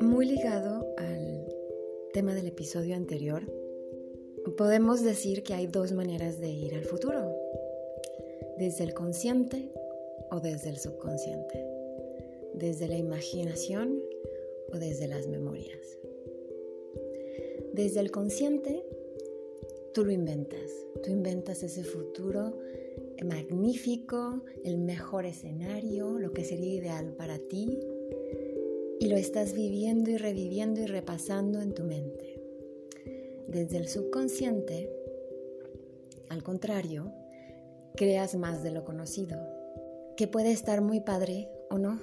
Muy 0.00 0.26
ligado 0.26 0.86
al 0.98 1.48
tema 2.12 2.34
del 2.34 2.46
episodio 2.48 2.94
anterior, 2.94 3.42
podemos 4.56 5.02
decir 5.02 5.42
que 5.42 5.54
hay 5.54 5.66
dos 5.66 5.92
maneras 5.92 6.40
de 6.40 6.50
ir 6.50 6.74
al 6.74 6.84
futuro, 6.84 7.34
desde 8.58 8.84
el 8.84 8.92
consciente 8.92 9.72
o 10.30 10.40
desde 10.40 10.68
el 10.68 10.78
subconsciente, 10.78 11.66
desde 12.52 12.88
la 12.88 12.98
imaginación 12.98 14.02
o 14.72 14.78
desde 14.78 15.08
las 15.08 15.26
memorias. 15.26 15.98
Desde 17.72 18.00
el 18.00 18.10
consciente, 18.10 18.84
tú 19.94 20.04
lo 20.04 20.12
inventas, 20.12 20.70
tú 21.02 21.10
inventas 21.10 21.62
ese 21.62 21.82
futuro 21.82 22.52
magnífico, 23.22 24.42
el 24.64 24.78
mejor 24.78 25.26
escenario, 25.26 26.18
lo 26.18 26.32
que 26.32 26.44
sería 26.44 26.74
ideal 26.74 27.12
para 27.12 27.38
ti, 27.38 27.78
y 28.98 29.08
lo 29.08 29.16
estás 29.16 29.54
viviendo 29.54 30.10
y 30.10 30.16
reviviendo 30.16 30.80
y 30.80 30.86
repasando 30.86 31.60
en 31.60 31.74
tu 31.74 31.84
mente. 31.84 32.40
Desde 33.48 33.76
el 33.76 33.88
subconsciente, 33.88 34.90
al 36.28 36.42
contrario, 36.42 37.12
creas 37.94 38.34
más 38.34 38.62
de 38.62 38.70
lo 38.70 38.84
conocido, 38.84 39.38
que 40.16 40.26
puede 40.26 40.50
estar 40.50 40.80
muy 40.80 41.00
padre 41.00 41.48
o 41.70 41.78
no. 41.78 42.00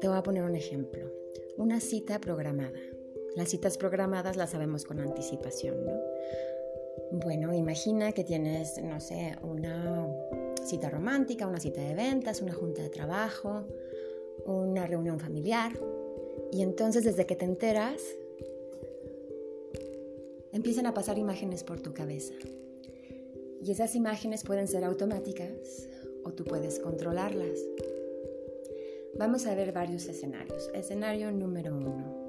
Te 0.00 0.08
voy 0.08 0.16
a 0.16 0.22
poner 0.22 0.44
un 0.44 0.54
ejemplo, 0.54 1.10
una 1.56 1.80
cita 1.80 2.20
programada. 2.20 2.78
Las 3.36 3.48
citas 3.48 3.78
programadas 3.78 4.36
las 4.36 4.50
sabemos 4.50 4.84
con 4.84 5.00
anticipación, 5.00 5.84
¿no? 5.84 6.13
Bueno, 7.22 7.54
imagina 7.54 8.10
que 8.10 8.24
tienes, 8.24 8.82
no 8.82 8.98
sé, 8.98 9.36
una 9.42 10.08
cita 10.64 10.90
romántica, 10.90 11.46
una 11.46 11.60
cita 11.60 11.80
de 11.80 11.94
ventas, 11.94 12.42
una 12.42 12.52
junta 12.52 12.82
de 12.82 12.88
trabajo, 12.88 13.68
una 14.46 14.84
reunión 14.86 15.20
familiar. 15.20 15.72
Y 16.50 16.62
entonces 16.62 17.04
desde 17.04 17.24
que 17.24 17.36
te 17.36 17.44
enteras, 17.44 18.02
empiezan 20.52 20.86
a 20.86 20.94
pasar 20.94 21.16
imágenes 21.18 21.62
por 21.62 21.80
tu 21.80 21.94
cabeza. 21.94 22.34
Y 23.62 23.70
esas 23.70 23.94
imágenes 23.94 24.42
pueden 24.42 24.66
ser 24.66 24.82
automáticas 24.82 25.88
o 26.24 26.32
tú 26.32 26.44
puedes 26.44 26.80
controlarlas. 26.80 27.60
Vamos 29.16 29.46
a 29.46 29.54
ver 29.54 29.70
varios 29.70 30.06
escenarios. 30.06 30.68
Escenario 30.74 31.30
número 31.30 31.76
uno. 31.76 32.24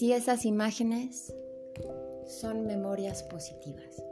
si 0.00 0.14
esas 0.14 0.46
imágenes 0.46 1.34
son 2.30 2.66
memorias 2.66 3.22
positivas. 3.22 4.02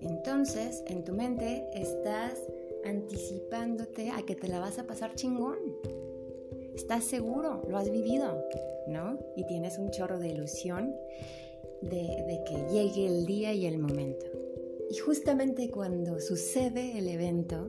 Entonces, 0.00 0.82
en 0.86 1.04
tu 1.04 1.12
mente 1.12 1.68
estás 1.74 2.40
anticipándote 2.84 4.10
a 4.10 4.22
que 4.22 4.34
te 4.34 4.48
la 4.48 4.60
vas 4.60 4.78
a 4.78 4.84
pasar 4.84 5.14
chingón. 5.14 5.58
Estás 6.74 7.04
seguro, 7.04 7.62
lo 7.68 7.76
has 7.76 7.90
vivido, 7.90 8.44
¿no? 8.86 9.18
Y 9.36 9.44
tienes 9.46 9.78
un 9.78 9.90
chorro 9.90 10.18
de 10.18 10.28
ilusión 10.28 10.94
de, 11.82 11.96
de 11.96 12.42
que 12.46 12.72
llegue 12.72 13.06
el 13.06 13.26
día 13.26 13.52
y 13.52 13.66
el 13.66 13.78
momento. 13.78 14.26
Y 14.90 14.96
justamente 14.96 15.70
cuando 15.70 16.20
sucede 16.20 16.98
el 16.98 17.08
evento, 17.08 17.68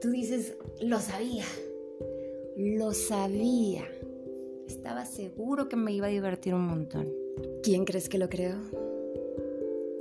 tú 0.00 0.10
dices, 0.10 0.54
lo 0.80 0.98
sabía, 0.98 1.44
lo 2.56 2.92
sabía. 2.92 3.88
Estaba 4.66 5.04
seguro 5.04 5.68
que 5.68 5.76
me 5.76 5.92
iba 5.92 6.06
a 6.06 6.10
divertir 6.10 6.54
un 6.54 6.66
montón. 6.66 7.08
¿Quién 7.62 7.84
crees 7.84 8.08
que 8.08 8.18
lo 8.18 8.28
creó? 8.28 8.56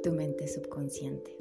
Tu 0.04 0.12
mente 0.12 0.48
subconsciente. 0.48 1.36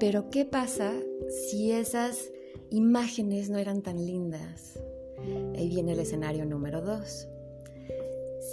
Pero 0.00 0.30
¿qué 0.30 0.44
pasa 0.44 0.92
si 1.28 1.72
esas 1.72 2.32
imágenes 2.70 3.50
no 3.50 3.58
eran 3.58 3.82
tan 3.82 4.04
lindas? 4.04 4.78
Ahí 5.56 5.68
viene 5.68 5.92
el 5.92 6.00
escenario 6.00 6.44
número 6.44 6.80
dos. 6.80 7.26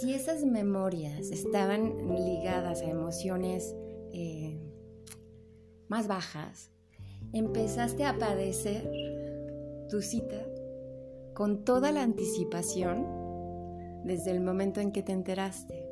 Si 0.00 0.12
esas 0.12 0.44
memorias 0.44 1.30
estaban 1.30 2.08
ligadas 2.14 2.82
a 2.82 2.90
emociones 2.90 3.74
eh, 4.12 4.58
más 5.88 6.08
bajas, 6.08 6.70
empezaste 7.32 8.04
a 8.04 8.18
padecer 8.18 8.90
tu 9.88 10.02
cita 10.02 10.44
con 11.36 11.66
toda 11.66 11.92
la 11.92 12.02
anticipación 12.02 13.06
desde 14.04 14.30
el 14.30 14.40
momento 14.40 14.80
en 14.80 14.90
que 14.90 15.02
te 15.02 15.12
enteraste. 15.12 15.84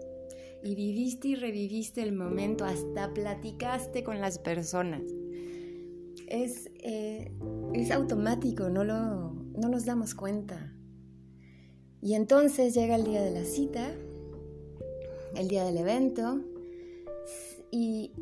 Y 0.63 0.75
viviste 0.75 1.29
y 1.29 1.35
reviviste 1.35 2.03
el 2.03 2.15
momento, 2.15 2.65
hasta 2.65 3.13
platicaste 3.13 4.03
con 4.03 4.23
las 4.23 4.39
personas. 4.39 5.03
Es, 6.29 6.71
eh, 6.83 7.31
es 7.75 7.91
automático, 7.91 8.71
no, 8.71 8.85
lo, 8.85 9.35
no 9.35 9.69
nos 9.69 9.85
damos 9.85 10.15
cuenta. 10.15 10.73
Y 12.01 12.15
entonces 12.15 12.73
llega 12.73 12.97
el 12.97 13.05
día 13.05 13.23
de 13.23 13.31
la 13.31 13.45
cita, 13.45 13.93
el 15.37 15.49
día 15.49 15.65
del 15.65 15.77
evento, 15.77 16.41
y 17.71 18.13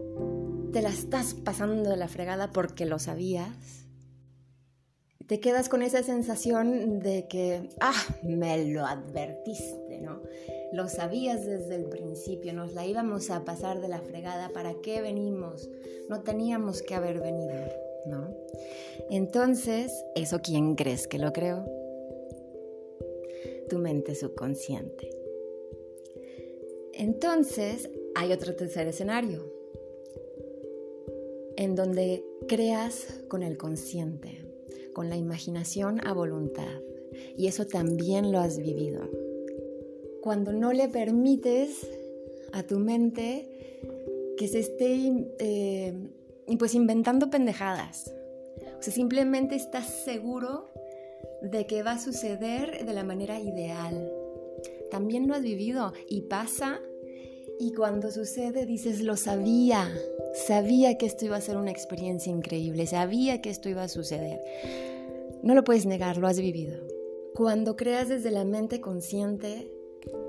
te 0.73 0.83
la 0.83 0.89
estás 0.89 1.35
pasando 1.35 1.89
de 1.89 1.97
la 1.97 2.09
fregada 2.09 2.51
porque 2.51 2.85
lo 2.85 2.99
sabías 2.99 3.87
te 5.33 5.41
quedas 5.41 5.71
con 5.71 5.81
esa 5.81 6.03
sensación 6.03 7.01
de 7.01 7.27
que, 7.27 7.71
ah, 7.81 8.05
me 8.23 8.67
lo 8.67 8.85
advertiste, 8.85 9.99
¿no? 9.99 10.21
Lo 10.75 10.91
sabías 10.91 11.47
desde 11.47 11.75
el 11.75 11.87
principio, 11.87 12.53
nos 12.53 12.75
la 12.75 12.85
íbamos 12.85 13.31
a 13.31 13.43
pasar 13.43 13.81
de 13.81 13.89
la 13.89 14.03
fregada, 14.03 14.51
¿para 14.51 14.75
qué 14.83 15.01
venimos? 15.01 15.71
No 16.11 16.21
teníamos 16.21 16.83
que 16.83 16.95
haber 16.95 17.21
venido, 17.21 17.55
¿no? 18.05 18.29
Entonces, 19.09 20.05
¿eso 20.17 20.41
quién 20.43 20.75
crees 20.75 21.09
que 21.09 21.19
lo 21.19 21.33
creó? 21.33 21.65
Tu 23.71 23.79
mente 23.79 24.15
subconsciente. 24.15 25.09
Entonces, 26.93 27.89
hay 28.15 28.35
otro 28.35 28.55
tercer 28.55 28.87
escenario, 28.87 29.51
en 31.57 31.75
donde 31.75 32.23
creas 32.47 33.23
con 33.29 33.43
el 33.43 33.57
consciente 33.57 34.42
con 34.93 35.09
la 35.09 35.17
imaginación 35.17 36.07
a 36.07 36.13
voluntad. 36.13 36.81
Y 37.37 37.47
eso 37.47 37.67
también 37.67 38.33
lo 38.33 38.39
has 38.39 38.59
vivido. 38.59 39.09
Cuando 40.23 40.53
no 40.53 40.73
le 40.73 40.89
permites 40.89 41.87
a 42.53 42.63
tu 42.63 42.79
mente 42.79 43.49
que 44.37 44.49
se 44.49 44.61
esté 44.61 45.35
eh, 45.39 45.95
pues 46.59 46.75
inventando 46.75 47.31
pendejadas. 47.31 48.13
O 48.79 48.83
sea, 48.83 48.93
simplemente 48.93 49.55
estás 49.57 49.87
seguro 50.05 50.71
de 51.43 51.67
que 51.67 51.83
va 51.83 51.93
a 51.93 51.99
suceder 51.99 52.85
de 52.85 52.93
la 52.93 53.05
manera 53.05 53.41
ideal. 53.41 54.11
También 54.91 55.27
lo 55.27 55.35
has 55.35 55.43
vivido 55.43 55.93
y 56.09 56.23
pasa 56.23 56.81
y 57.59 57.73
cuando 57.73 58.11
sucede 58.11 58.67
dices, 58.67 59.03
lo 59.03 59.17
sabía, 59.17 59.93
sabía 60.35 60.99
que 60.99 61.07
esto 61.07 61.25
iba 61.25 61.37
a 61.37 61.41
ser 61.41 61.57
una 61.57 61.71
experiencia 61.71 62.33
increíble, 62.33 62.87
sabía 62.87 63.41
que 63.41 63.51
esto 63.51 63.69
iba 63.69 63.83
a 63.83 63.89
suceder. 63.89 64.41
No 65.43 65.55
lo 65.55 65.65
puedes 65.65 65.87
negar, 65.87 66.17
lo 66.19 66.29
has 66.29 66.39
vivido. 66.39 66.79
Cuando 67.35 67.77
creas 67.77 68.09
desde 68.09 68.31
la 68.31 68.45
mente 68.45 68.81
consciente, 68.81 69.73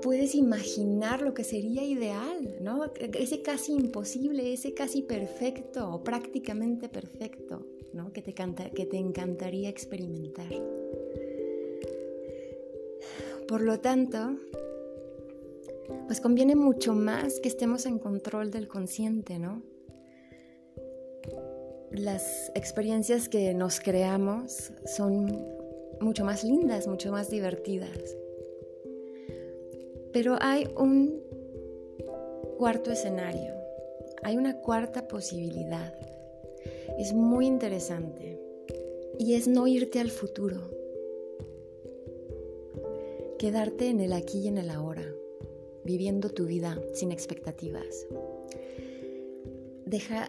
puedes 0.02 0.34
imaginar 0.34 1.22
lo 1.22 1.34
que 1.34 1.44
sería 1.44 1.84
ideal, 1.84 2.56
¿no? 2.60 2.92
Ese 3.18 3.42
casi 3.42 3.72
imposible, 3.72 4.52
ese 4.52 4.74
casi 4.74 5.02
perfecto 5.02 5.92
o 5.92 6.02
prácticamente 6.02 6.88
perfecto, 6.88 7.66
¿no? 7.92 8.12
Que 8.12 8.22
te, 8.22 8.32
que 8.32 8.86
te 8.86 8.96
encantaría 8.96 9.68
experimentar. 9.68 10.50
Por 13.48 13.60
lo 13.60 13.80
tanto, 13.80 14.36
pues 16.06 16.20
conviene 16.20 16.54
mucho 16.54 16.94
más 16.94 17.40
que 17.40 17.48
estemos 17.48 17.86
en 17.86 17.98
control 17.98 18.50
del 18.50 18.68
consciente, 18.68 19.38
¿no? 19.38 19.62
Las 21.90 22.50
experiencias 22.54 23.28
que 23.28 23.54
nos 23.54 23.80
creamos 23.80 24.72
son 24.84 25.46
mucho 26.00 26.24
más 26.24 26.44
lindas, 26.44 26.86
mucho 26.86 27.12
más 27.12 27.30
divertidas. 27.30 28.16
Pero 30.12 30.36
hay 30.40 30.68
un 30.76 31.22
cuarto 32.58 32.90
escenario, 32.90 33.54
hay 34.22 34.36
una 34.36 34.60
cuarta 34.60 35.08
posibilidad. 35.08 35.94
Es 36.98 37.12
muy 37.12 37.46
interesante 37.46 38.40
y 39.18 39.34
es 39.34 39.48
no 39.48 39.66
irte 39.66 40.00
al 40.00 40.10
futuro, 40.10 40.70
quedarte 43.38 43.88
en 43.88 44.00
el 44.00 44.12
aquí 44.12 44.38
y 44.38 44.48
en 44.48 44.58
el 44.58 44.70
ahora 44.70 45.13
viviendo 45.84 46.30
tu 46.30 46.46
vida 46.46 46.80
sin 46.92 47.12
expectativas. 47.12 48.06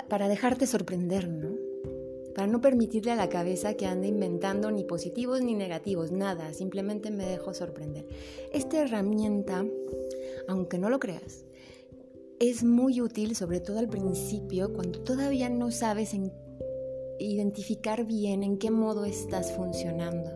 para 0.09 0.27
dejarte 0.27 0.67
sorprender, 0.67 1.27
¿no? 1.27 1.55
Para 2.35 2.47
no 2.47 2.59
permitirle 2.59 3.11
a 3.11 3.15
la 3.15 3.29
cabeza 3.29 3.75
que 3.75 3.85
ande 3.85 4.09
inventando 4.09 4.69
ni 4.69 4.83
positivos 4.83 5.41
ni 5.41 5.55
negativos, 5.55 6.11
nada, 6.11 6.53
simplemente 6.53 7.09
me 7.09 7.25
dejo 7.25 7.53
sorprender. 7.53 8.05
Esta 8.51 8.81
herramienta, 8.81 9.65
aunque 10.47 10.77
no 10.77 10.89
lo 10.89 10.99
creas, 10.99 11.45
es 12.39 12.63
muy 12.63 12.99
útil, 12.99 13.35
sobre 13.35 13.61
todo 13.61 13.79
al 13.79 13.87
principio, 13.87 14.73
cuando 14.73 14.99
todavía 14.99 15.49
no 15.49 15.71
sabes 15.71 16.13
identificar 17.19 18.05
bien 18.05 18.43
en 18.43 18.57
qué 18.57 18.71
modo 18.71 19.05
estás 19.05 19.53
funcionando, 19.53 20.31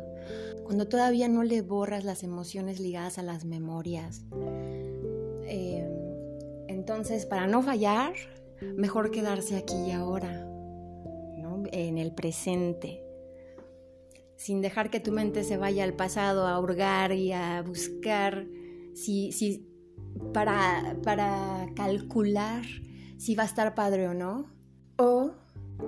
cuando 0.64 0.88
todavía 0.88 1.28
no 1.28 1.44
le 1.44 1.62
borras 1.62 2.06
las 2.06 2.24
emociones 2.24 2.80
ligadas 2.80 3.18
a 3.18 3.24
las 3.24 3.44
memorias. 3.44 4.22
Eh, 5.50 5.86
entonces, 6.68 7.26
para 7.26 7.48
no 7.48 7.62
fallar, 7.62 8.14
mejor 8.62 9.12
quedarse 9.12 9.58
aquí 9.58 9.76
y 9.88 9.92
ahora, 9.92 10.46
en 11.72 11.98
el 11.98 12.14
presente, 12.14 13.04
sin 14.36 14.62
dejar 14.62 14.90
que 14.90 15.00
tu 15.00 15.12
mente 15.12 15.44
se 15.44 15.58
vaya 15.58 15.84
al 15.84 15.94
pasado 15.94 16.48
a 16.48 16.60
hurgar 16.60 17.12
y 17.12 17.34
a 17.34 17.62
buscar 17.62 18.48
si, 18.94 19.32
si, 19.32 19.68
para, 20.34 20.98
para 21.04 21.68
calcular 21.76 22.64
si 23.18 23.36
va 23.36 23.44
a 23.44 23.48
estar 23.48 23.76
padre 23.76 24.08
o 24.08 24.14
no, 24.14 24.50
o 24.98 25.34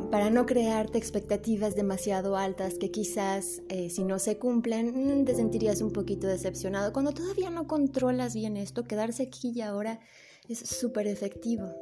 para 0.10 0.30
no 0.30 0.46
crearte 0.46 0.98
expectativas 0.98 1.76
demasiado 1.76 2.36
altas 2.36 2.76
que 2.76 2.92
quizás 2.92 3.62
eh, 3.70 3.90
si 3.90 4.04
no 4.04 4.20
se 4.20 4.38
cumplen 4.38 5.22
mm, 5.22 5.26
te 5.26 5.36
sentirías 5.36 5.82
un 5.82 5.92
poquito 5.92 6.28
decepcionado. 6.28 6.94
Cuando 6.94 7.14
todavía 7.14 7.50
no 7.50 7.68
controlas 7.68 8.34
bien 8.34 8.58
esto, 8.58 8.84
quedarse 8.84 9.24
aquí 9.24 9.52
y 9.56 9.62
ahora 9.62 10.00
es 10.48 10.60
súper 10.60 11.08
efectivo. 11.08 11.74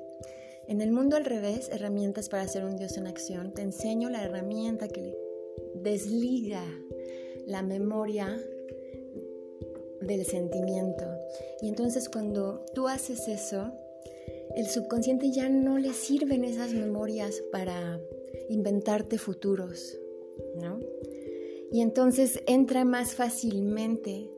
En 0.67 0.81
el 0.81 0.91
mundo 0.91 1.15
al 1.15 1.25
revés, 1.25 1.69
herramientas 1.71 2.29
para 2.29 2.47
ser 2.47 2.63
un 2.63 2.77
Dios 2.77 2.97
en 2.97 3.07
acción, 3.07 3.53
te 3.53 3.63
enseño 3.63 4.09
la 4.09 4.23
herramienta 4.23 4.87
que 4.87 5.17
desliga 5.75 6.63
la 7.47 7.63
memoria 7.63 8.39
del 10.01 10.25
sentimiento. 10.25 11.05
Y 11.61 11.69
entonces 11.69 12.09
cuando 12.09 12.63
tú 12.75 12.87
haces 12.87 13.27
eso, 13.27 13.71
el 14.59 14.67
subconsciente 14.67 15.31
ya 15.31 15.47
no 15.47 15.77
le 15.77 15.93
sirven 15.93 16.43
esas 16.43 16.73
memorias 16.73 17.41
para 17.49 18.01
inventarte 18.49 19.17
futuros, 19.17 19.97
¿no? 20.61 20.81
Y 21.71 21.79
entonces 21.79 22.43
entra 22.45 22.83
más 22.83 23.15
fácilmente 23.15 24.29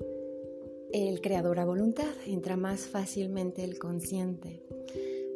el 0.94 1.22
creador 1.22 1.60
a 1.60 1.66
voluntad, 1.66 2.14
entra 2.28 2.56
más 2.56 2.82
fácilmente 2.82 3.64
el 3.64 3.80
consciente. 3.80 4.62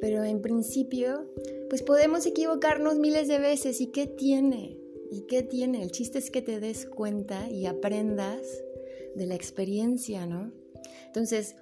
Pero 0.01 0.23
en 0.23 0.41
principio, 0.43 1.31
pues 1.67 1.81
podemos 1.81 2.27
equivocarnos 2.27 2.99
miles 2.99 3.27
de 3.27 3.39
veces. 3.39 3.81
¿Y 3.81 3.87
qué 3.87 4.05
tiene? 4.05 4.77
¿Y 5.09 5.21
qué 5.21 5.41
tiene? 5.41 5.81
El 5.81 5.89
chiste 5.89 6.19
es 6.19 6.29
que 6.29 6.43
te 6.43 6.59
des 6.59 6.85
cuenta 6.85 7.49
y 7.49 7.65
aprendas 7.65 8.41
de 9.15 9.25
la 9.25 9.33
experiencia, 9.33 10.27
¿no? 10.27 10.51
Entonces, 11.07 11.55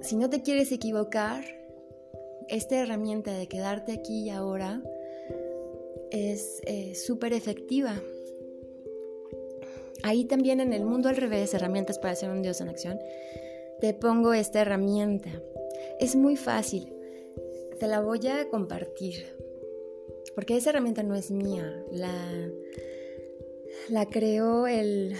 si 0.00 0.16
no 0.16 0.28
te 0.30 0.42
quieres 0.42 0.72
equivocar, 0.72 1.55
esta 2.48 2.80
herramienta 2.80 3.32
de 3.32 3.46
quedarte 3.46 3.92
aquí 3.92 4.24
y 4.24 4.30
ahora 4.30 4.82
es 6.10 6.60
eh, 6.66 6.94
súper 6.94 7.32
efectiva. 7.32 8.00
Ahí 10.02 10.24
también 10.24 10.60
en 10.60 10.72
el 10.72 10.84
mundo 10.84 11.08
al 11.08 11.16
revés, 11.16 11.54
herramientas 11.54 11.98
para 11.98 12.14
ser 12.14 12.30
un 12.30 12.42
Dios 12.42 12.60
en 12.60 12.68
acción, 12.68 12.98
te 13.80 13.92
pongo 13.94 14.32
esta 14.32 14.60
herramienta. 14.60 15.30
Es 15.98 16.14
muy 16.14 16.36
fácil, 16.36 16.92
te 17.78 17.86
la 17.86 18.00
voy 18.00 18.26
a 18.28 18.48
compartir, 18.48 19.26
porque 20.34 20.56
esa 20.56 20.70
herramienta 20.70 21.02
no 21.02 21.14
es 21.14 21.30
mía, 21.30 21.84
la, 21.90 22.50
la 23.88 24.06
creó 24.06 24.66
el 24.66 25.16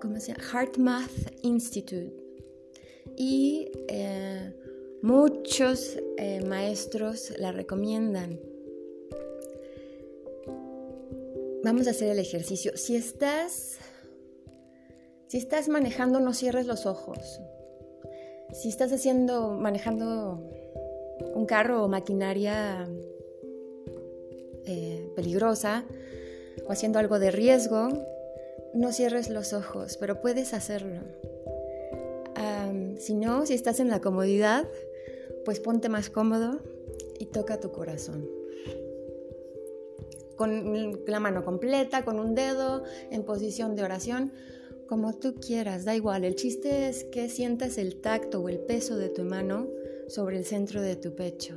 ¿cómo 0.00 0.20
se 0.20 0.32
llama? 0.32 0.44
Heart 0.44 0.76
Math 0.78 1.34
Institute. 1.42 2.12
Y 3.16 3.70
eh, 3.88 4.52
Muchos 5.02 5.96
eh, 6.16 6.44
maestros 6.44 7.32
la 7.38 7.52
recomiendan. 7.52 8.40
Vamos 11.62 11.86
a 11.86 11.90
hacer 11.90 12.10
el 12.10 12.18
ejercicio. 12.18 12.76
Si 12.76 12.96
estás, 12.96 13.78
si 15.28 15.38
estás 15.38 15.68
manejando, 15.68 16.18
no 16.18 16.34
cierres 16.34 16.66
los 16.66 16.84
ojos. 16.84 17.40
Si 18.52 18.68
estás 18.68 18.92
haciendo, 18.92 19.52
manejando 19.52 20.42
un 21.32 21.46
carro 21.46 21.84
o 21.84 21.88
maquinaria 21.88 22.88
eh, 24.66 25.12
peligrosa 25.14 25.84
o 26.66 26.72
haciendo 26.72 26.98
algo 26.98 27.20
de 27.20 27.30
riesgo, 27.30 27.88
no 28.74 28.90
cierres 28.90 29.30
los 29.30 29.52
ojos, 29.52 29.96
pero 29.96 30.20
puedes 30.20 30.54
hacerlo. 30.54 31.02
si 32.98 33.14
no, 33.14 33.46
si 33.46 33.54
estás 33.54 33.78
en 33.78 33.90
la 33.90 34.00
comodidad, 34.00 34.66
pues 35.48 35.60
ponte 35.60 35.88
más 35.88 36.10
cómodo 36.10 36.60
y 37.18 37.24
toca 37.24 37.58
tu 37.58 37.72
corazón. 37.72 38.28
Con 40.36 41.00
la 41.06 41.20
mano 41.20 41.42
completa, 41.42 42.04
con 42.04 42.18
un 42.18 42.34
dedo, 42.34 42.84
en 43.10 43.24
posición 43.24 43.74
de 43.74 43.82
oración, 43.82 44.30
como 44.86 45.14
tú 45.14 45.36
quieras, 45.36 45.86
da 45.86 45.96
igual. 45.96 46.24
El 46.24 46.34
chiste 46.34 46.90
es 46.90 47.04
que 47.04 47.30
sientas 47.30 47.78
el 47.78 48.02
tacto 48.02 48.42
o 48.42 48.50
el 48.50 48.58
peso 48.58 48.98
de 48.98 49.08
tu 49.08 49.24
mano 49.24 49.68
sobre 50.08 50.36
el 50.36 50.44
centro 50.44 50.82
de 50.82 50.96
tu 50.96 51.14
pecho. 51.14 51.54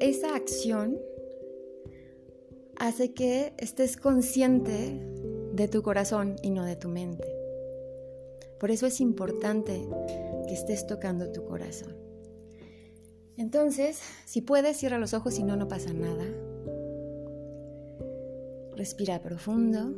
Esa 0.00 0.34
acción 0.34 0.98
hace 2.76 3.12
que 3.12 3.52
estés 3.58 3.98
consciente 3.98 4.98
de 5.52 5.68
tu 5.68 5.82
corazón 5.82 6.36
y 6.42 6.48
no 6.48 6.64
de 6.64 6.76
tu 6.76 6.88
mente. 6.88 7.28
Por 8.58 8.70
eso 8.70 8.86
es 8.86 9.02
importante 9.02 9.86
que 10.50 10.54
estés 10.56 10.84
tocando 10.84 11.30
tu 11.30 11.44
corazón. 11.44 11.94
Entonces, 13.36 14.00
si 14.24 14.42
puedes, 14.42 14.76
cierra 14.76 14.98
los 14.98 15.14
ojos, 15.14 15.34
si 15.34 15.44
no, 15.44 15.54
no 15.54 15.68
pasa 15.68 15.92
nada. 15.92 16.24
Respira 18.76 19.22
profundo. 19.22 19.94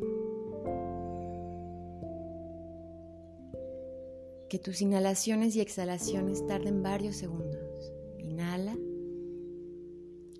Que 4.50 4.58
tus 4.58 4.82
inhalaciones 4.82 5.56
y 5.56 5.62
exhalaciones 5.62 6.46
tarden 6.46 6.82
varios 6.82 7.16
segundos. 7.16 7.94
Inhala, 8.19 8.76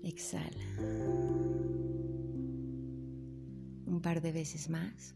exhala. 0.03 0.67
Un 3.87 3.99
par 3.99 4.21
de 4.21 4.31
veces 4.31 4.69
más. 4.69 5.15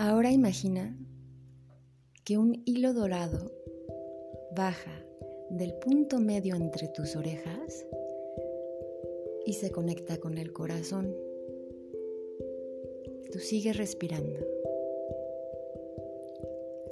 Ahora 0.00 0.30
imagina 0.30 0.96
que 2.24 2.38
un 2.38 2.62
hilo 2.66 2.92
dorado 2.92 3.50
baja 4.54 5.04
del 5.50 5.74
punto 5.74 6.20
medio 6.20 6.54
entre 6.54 6.86
tus 6.86 7.16
orejas 7.16 7.84
y 9.44 9.54
se 9.54 9.72
conecta 9.72 10.18
con 10.18 10.38
el 10.38 10.52
corazón. 10.52 11.12
Tú 13.32 13.40
sigues 13.40 13.76
respirando. 13.76 14.38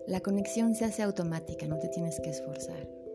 La 0.08 0.18
conexión 0.18 0.74
se 0.74 0.84
hace 0.84 1.04
automática, 1.04 1.68
no 1.68 1.78
te 1.78 1.86
tienes 1.86 2.18
que 2.18 2.30
esforzar. 2.30 3.05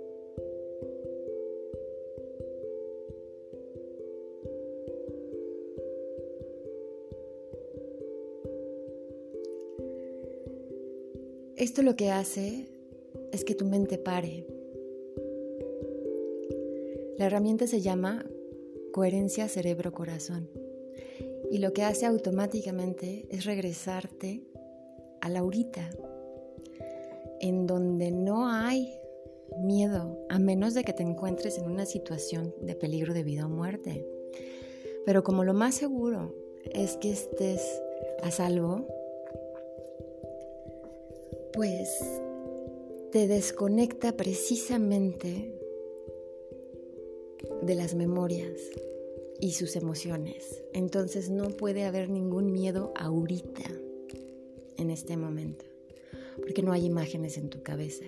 Esto 11.62 11.84
lo 11.84 11.96
que 11.96 12.10
hace 12.10 12.66
es 13.32 13.46
que 13.46 13.54
tu 13.54 13.66
mente 13.66 14.00
pare. 14.00 14.48
La 17.20 17.28
herramienta 17.28 17.68
se 17.68 17.82
llama 17.82 18.26
coherencia 18.92 19.48
cerebro-corazón 19.48 20.50
y 21.52 21.60
lo 21.60 21.72
que 21.72 21.84
hace 21.84 22.08
automáticamente 22.08 23.28
es 23.30 23.46
regresarte 23.46 24.42
a 25.22 25.30
la 25.30 25.42
ahorita, 25.42 25.88
en 27.42 27.68
donde 27.68 28.10
no 28.10 28.48
hay 28.48 28.96
miedo, 29.60 30.18
a 30.30 30.40
menos 30.40 30.74
de 30.74 30.84
que 30.84 30.94
te 30.94 31.04
encuentres 31.04 31.60
en 31.60 31.66
una 31.66 31.86
situación 31.86 32.56
de 32.60 32.74
peligro 32.74 33.14
de 33.14 33.22
vida 33.22 33.46
o 33.46 33.50
muerte. 33.50 34.04
Pero 35.06 35.24
como 35.24 35.44
lo 35.44 35.54
más 35.54 35.76
seguro 35.76 36.34
es 36.74 36.98
que 36.98 37.12
estés 37.12 37.62
a 38.24 38.32
salvo, 38.32 38.88
pues 41.54 41.90
te 43.12 43.28
desconecta 43.28 44.16
precisamente 44.16 45.58
de 47.62 47.76
las 47.76 47.96
memorias 47.96 48.60
y 49.40 49.54
sus 49.54 49.76
emociones. 49.76 50.64
Entonces 50.74 51.30
no 51.30 51.50
puede 51.50 51.86
haber 51.86 52.10
ningún 52.10 52.52
miedo 52.52 52.94
ahorita, 52.96 53.64
en 54.78 54.90
este 54.90 55.18
momento, 55.18 55.66
porque 56.42 56.64
no 56.64 56.72
hay 56.72 56.86
imágenes 56.86 57.38
en 57.38 57.50
tu 57.50 57.62
cabeza. 57.62 58.06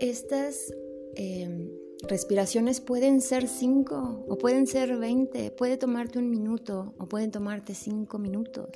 Estas 0.00 0.74
em, 1.14 1.70
Respiraciones 2.02 2.80
pueden 2.80 3.22
ser 3.22 3.48
5 3.48 4.26
o 4.28 4.38
pueden 4.38 4.66
ser 4.66 4.96
20, 4.96 5.50
puede 5.52 5.78
tomarte 5.78 6.18
un 6.18 6.28
minuto 6.28 6.94
o 6.98 7.06
pueden 7.06 7.30
tomarte 7.30 7.74
5 7.74 8.18
minutos. 8.18 8.68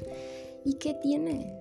¿Y 0.65 0.75
qué 0.75 0.95
tiene? 0.95 1.55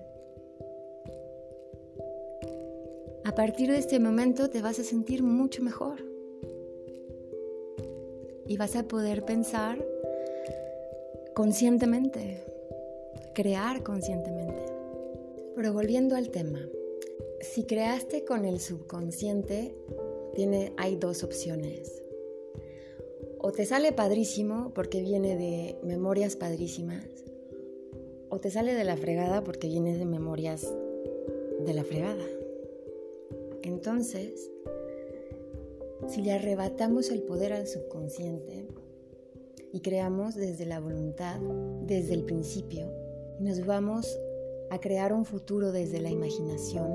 A 3.30 3.34
partir 3.36 3.70
de 3.70 3.78
este 3.78 4.00
momento 4.00 4.50
te 4.50 4.60
vas 4.60 4.80
a 4.80 4.82
sentir 4.82 5.22
mucho 5.22 5.62
mejor 5.62 6.04
y 8.48 8.56
vas 8.56 8.74
a 8.74 8.82
poder 8.82 9.24
pensar 9.24 9.86
conscientemente, 11.32 12.42
crear 13.32 13.84
conscientemente. 13.84 14.64
Pero 15.54 15.72
volviendo 15.72 16.16
al 16.16 16.30
tema, 16.30 16.58
si 17.40 17.62
creaste 17.66 18.24
con 18.24 18.44
el 18.44 18.58
subconsciente, 18.58 19.76
tiene, 20.34 20.72
hay 20.76 20.96
dos 20.96 21.22
opciones. 21.22 22.02
O 23.38 23.52
te 23.52 23.64
sale 23.64 23.92
padrísimo 23.92 24.72
porque 24.74 25.02
viene 25.02 25.36
de 25.36 25.78
memorias 25.84 26.34
padrísimas, 26.34 27.06
o 28.28 28.40
te 28.40 28.50
sale 28.50 28.74
de 28.74 28.82
la 28.82 28.96
fregada 28.96 29.44
porque 29.44 29.68
viene 29.68 29.96
de 29.96 30.04
memorias 30.04 30.66
de 31.64 31.74
la 31.74 31.84
fregada. 31.84 32.39
Entonces, 33.62 34.50
si 36.08 36.22
le 36.22 36.32
arrebatamos 36.32 37.10
el 37.10 37.22
poder 37.22 37.52
al 37.52 37.66
subconsciente 37.66 38.68
y 39.72 39.80
creamos 39.80 40.34
desde 40.34 40.66
la 40.66 40.80
voluntad, 40.80 41.40
desde 41.86 42.14
el 42.14 42.24
principio, 42.24 42.90
y 43.38 43.44
nos 43.44 43.64
vamos 43.64 44.18
a 44.70 44.80
crear 44.80 45.12
un 45.12 45.24
futuro 45.24 45.72
desde 45.72 46.00
la 46.00 46.10
imaginación, 46.10 46.90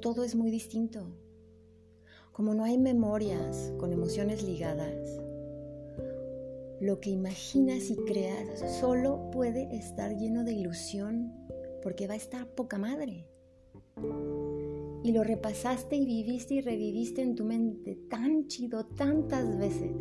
todo 0.00 0.24
es 0.24 0.34
muy 0.34 0.50
distinto. 0.50 1.06
Como 2.32 2.52
no 2.54 2.64
hay 2.64 2.76
memorias 2.78 3.72
con 3.78 3.92
emociones 3.92 4.42
ligadas, 4.42 5.20
lo 6.80 7.00
que 7.00 7.10
imaginas 7.10 7.90
y 7.90 7.96
creas 7.96 8.78
solo 8.80 9.30
puede 9.30 9.74
estar 9.74 10.16
lleno 10.16 10.44
de 10.44 10.52
ilusión 10.52 11.32
porque 11.82 12.06
va 12.06 12.14
a 12.14 12.18
estar 12.18 12.46
poca 12.48 12.76
madre. 12.76 13.26
Y 15.04 15.12
lo 15.12 15.22
repasaste 15.22 15.96
y 15.96 16.06
viviste 16.06 16.54
y 16.54 16.60
reviviste 16.62 17.20
en 17.20 17.34
tu 17.34 17.44
mente 17.44 17.94
tan 18.08 18.48
chido 18.48 18.86
tantas 18.86 19.58
veces 19.58 19.92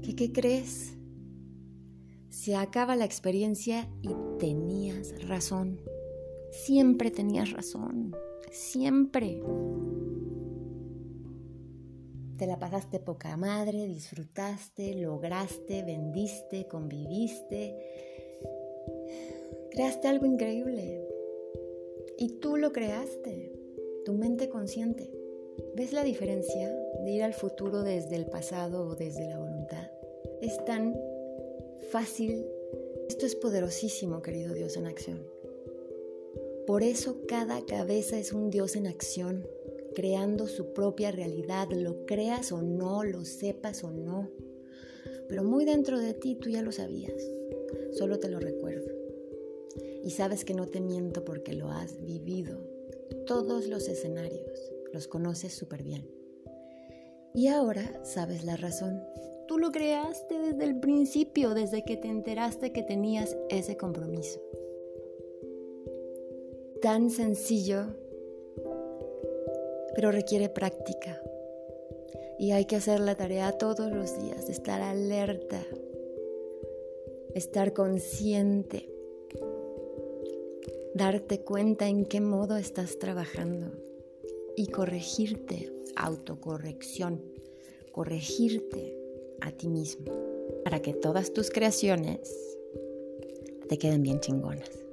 que 0.00 0.14
¿qué 0.14 0.32
crees? 0.32 0.96
Se 2.28 2.54
acaba 2.54 2.94
la 2.94 3.04
experiencia 3.04 3.90
y 4.00 4.10
tenías 4.38 5.26
razón. 5.26 5.80
Siempre 6.52 7.10
tenías 7.10 7.50
razón. 7.50 8.14
Siempre. 8.52 9.42
Te 12.36 12.46
la 12.46 12.60
pasaste 12.60 13.00
poca 13.00 13.36
madre, 13.36 13.88
disfrutaste, 13.88 14.94
lograste, 14.94 15.82
vendiste, 15.82 16.68
conviviste. 16.68 17.76
Creaste 19.72 20.06
algo 20.06 20.26
increíble. 20.26 21.04
Y 22.16 22.38
tú 22.40 22.56
lo 22.56 22.72
creaste, 22.72 23.47
tu 24.08 24.14
mente 24.14 24.48
consciente. 24.48 25.10
¿Ves 25.76 25.92
la 25.92 26.02
diferencia 26.02 26.74
de 27.04 27.10
ir 27.10 27.22
al 27.22 27.34
futuro 27.34 27.82
desde 27.82 28.16
el 28.16 28.24
pasado 28.24 28.86
o 28.86 28.94
desde 28.94 29.28
la 29.28 29.38
voluntad? 29.38 29.90
Es 30.40 30.64
tan 30.64 30.98
fácil. 31.90 32.46
Esto 33.06 33.26
es 33.26 33.34
poderosísimo, 33.34 34.22
querido 34.22 34.54
Dios 34.54 34.78
en 34.78 34.86
acción. 34.86 35.26
Por 36.66 36.82
eso 36.82 37.18
cada 37.28 37.66
cabeza 37.66 38.18
es 38.18 38.32
un 38.32 38.48
Dios 38.48 38.76
en 38.76 38.86
acción 38.86 39.46
creando 39.94 40.46
su 40.46 40.72
propia 40.72 41.10
realidad, 41.10 41.68
lo 41.70 42.06
creas 42.06 42.50
o 42.50 42.62
no, 42.62 43.04
lo 43.04 43.26
sepas 43.26 43.84
o 43.84 43.90
no. 43.90 44.30
Pero 45.28 45.44
muy 45.44 45.66
dentro 45.66 45.98
de 45.98 46.14
ti 46.14 46.34
tú 46.34 46.48
ya 46.48 46.62
lo 46.62 46.72
sabías, 46.72 47.22
solo 47.92 48.18
te 48.18 48.30
lo 48.30 48.40
recuerdo. 48.40 48.90
Y 50.02 50.12
sabes 50.12 50.46
que 50.46 50.54
no 50.54 50.64
te 50.64 50.80
miento 50.80 51.26
porque 51.26 51.52
lo 51.52 51.68
has 51.68 52.02
vivido. 52.02 52.77
Todos 53.26 53.66
los 53.66 53.88
escenarios 53.88 54.72
los 54.92 55.08
conoces 55.08 55.54
súper 55.54 55.82
bien. 55.82 56.08
Y 57.34 57.48
ahora 57.48 58.04
sabes 58.04 58.44
la 58.44 58.56
razón. 58.56 59.02
Tú 59.46 59.58
lo 59.58 59.70
creaste 59.70 60.38
desde 60.38 60.64
el 60.64 60.78
principio, 60.80 61.54
desde 61.54 61.84
que 61.84 61.96
te 61.96 62.08
enteraste 62.08 62.72
que 62.72 62.82
tenías 62.82 63.36
ese 63.48 63.76
compromiso. 63.76 64.40
Tan 66.80 67.10
sencillo 67.10 67.86
pero 69.98 70.12
requiere 70.12 70.48
práctica. 70.48 71.20
Y 72.38 72.52
hay 72.52 72.66
que 72.66 72.76
hacer 72.76 73.00
la 73.00 73.16
tarea 73.16 73.50
todos 73.50 73.90
los 73.90 74.16
días, 74.22 74.48
estar 74.48 74.80
alerta, 74.80 75.60
estar 77.34 77.72
consciente, 77.72 78.88
darte 80.98 81.42
cuenta 81.44 81.86
en 81.86 82.04
qué 82.04 82.20
modo 82.20 82.56
estás 82.56 82.98
trabajando 82.98 83.70
y 84.56 84.66
corregirte, 84.66 85.72
autocorrección, 85.94 87.22
corregirte 87.92 88.98
a 89.40 89.52
ti 89.52 89.68
mismo 89.68 90.12
para 90.64 90.82
que 90.82 90.92
todas 90.92 91.32
tus 91.32 91.50
creaciones 91.50 92.58
te 93.68 93.78
queden 93.78 94.02
bien 94.02 94.18
chingonas. 94.18 94.87